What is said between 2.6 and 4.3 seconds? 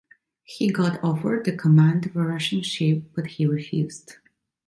ship, but he refused.